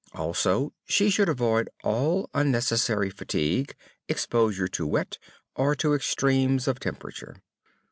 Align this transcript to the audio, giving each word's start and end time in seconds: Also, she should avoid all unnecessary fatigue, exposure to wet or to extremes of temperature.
Also, 0.13 0.73
she 0.85 1.11
should 1.11 1.29
avoid 1.29 1.69
all 1.83 2.27
unnecessary 2.33 3.11
fatigue, 3.11 3.75
exposure 4.09 4.67
to 4.67 4.87
wet 4.87 5.19
or 5.55 5.75
to 5.75 5.93
extremes 5.93 6.67
of 6.67 6.79
temperature. 6.79 7.35